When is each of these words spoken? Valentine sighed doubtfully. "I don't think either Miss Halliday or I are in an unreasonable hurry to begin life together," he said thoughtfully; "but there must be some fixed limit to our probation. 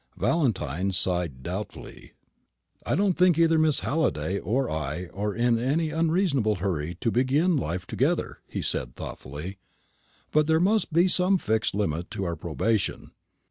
Valentine 0.17 0.91
sighed 0.91 1.43
doubtfully. 1.43 2.13
"I 2.87 2.95
don't 2.95 3.13
think 3.15 3.37
either 3.37 3.59
Miss 3.59 3.81
Halliday 3.81 4.39
or 4.39 4.67
I 4.67 5.09
are 5.13 5.35
in 5.35 5.59
an 5.59 5.79
unreasonable 5.79 6.55
hurry 6.55 6.95
to 7.01 7.11
begin 7.11 7.55
life 7.55 7.85
together," 7.85 8.39
he 8.47 8.63
said 8.63 8.95
thoughtfully; 8.95 9.59
"but 10.31 10.47
there 10.47 10.59
must 10.59 10.91
be 10.91 11.07
some 11.07 11.37
fixed 11.37 11.75
limit 11.75 12.09
to 12.09 12.23
our 12.23 12.35
probation. 12.35 13.11